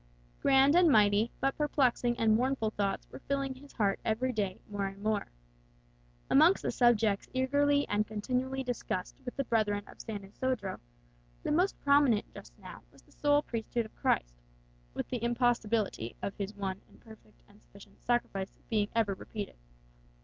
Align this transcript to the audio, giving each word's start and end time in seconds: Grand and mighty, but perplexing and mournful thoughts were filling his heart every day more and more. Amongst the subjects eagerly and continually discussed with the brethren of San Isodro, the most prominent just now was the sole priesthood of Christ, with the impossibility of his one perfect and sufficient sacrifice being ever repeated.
Grand 0.41 0.75
and 0.75 0.89
mighty, 0.89 1.29
but 1.39 1.55
perplexing 1.55 2.17
and 2.17 2.35
mournful 2.35 2.71
thoughts 2.71 3.07
were 3.11 3.19
filling 3.19 3.53
his 3.53 3.73
heart 3.73 3.99
every 4.03 4.33
day 4.33 4.59
more 4.67 4.87
and 4.87 5.03
more. 5.03 5.27
Amongst 6.27 6.63
the 6.63 6.71
subjects 6.71 7.27
eagerly 7.35 7.87
and 7.87 8.07
continually 8.07 8.63
discussed 8.63 9.15
with 9.23 9.35
the 9.35 9.43
brethren 9.43 9.83
of 9.87 10.01
San 10.01 10.23
Isodro, 10.25 10.79
the 11.43 11.51
most 11.51 11.79
prominent 11.81 12.25
just 12.33 12.57
now 12.57 12.81
was 12.91 13.03
the 13.03 13.11
sole 13.11 13.43
priesthood 13.43 13.85
of 13.85 13.95
Christ, 13.95 14.33
with 14.95 15.07
the 15.09 15.21
impossibility 15.23 16.15
of 16.19 16.33
his 16.35 16.55
one 16.55 16.81
perfect 17.01 17.39
and 17.47 17.61
sufficient 17.61 18.01
sacrifice 18.01 18.57
being 18.71 18.89
ever 18.95 19.13
repeated. 19.13 19.57